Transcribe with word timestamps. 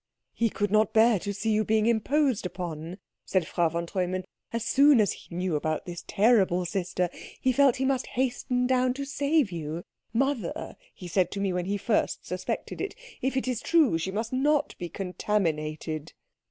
"He 0.33 0.49
could 0.49 0.71
not 0.71 0.93
bear 0.93 1.19
to 1.19 1.31
see 1.31 1.51
you 1.51 1.63
being 1.63 1.85
imposed 1.85 2.47
upon," 2.47 2.97
said 3.23 3.45
Frau 3.45 3.69
von 3.69 3.85
Treumann. 3.85 4.25
"As 4.51 4.65
soon 4.65 4.99
as 4.99 5.11
he 5.11 5.35
knew 5.35 5.55
about 5.55 5.85
this 5.85 6.03
terrible 6.07 6.65
sister 6.65 7.07
he 7.39 7.51
felt 7.51 7.75
he 7.75 7.85
must 7.85 8.07
hasten 8.17 8.65
down 8.65 8.95
to 8.95 9.05
save 9.05 9.51
you. 9.51 9.83
'Mother,' 10.11 10.75
he 10.91 11.07
said 11.07 11.29
to 11.33 11.39
me 11.39 11.53
when 11.53 11.77
first 11.77 12.21
he 12.23 12.27
suspected 12.29 12.81
it, 12.81 12.95
'if 13.21 13.37
it 13.37 13.47
is 13.47 13.61
true, 13.61 13.99
she 13.99 14.09
must 14.09 14.33
not 14.33 14.75
be 14.79 14.89
contaminated.'" 14.89 16.13